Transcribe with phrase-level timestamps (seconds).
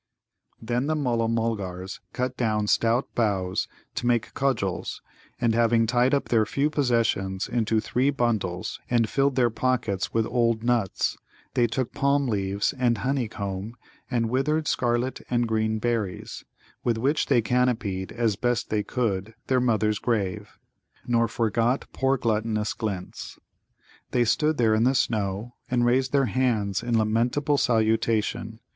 [0.59, 4.99] Then the Mulla mulgars cut down stout boughs to make cudgels,
[5.39, 10.25] and, having tied up their few possessions into three bundles and filled their pockets with
[10.25, 11.19] old nuts,
[11.53, 13.75] they took palm leaves and honey comb
[14.09, 16.45] and withered scarlet and green berries,
[16.83, 20.57] with which they canopied as best they could their mother's grave,
[21.05, 23.37] nor forgot poor gluttonous Glint's.
[24.09, 28.61] They stood there in the snow, and raised their hands in lamentable salutation.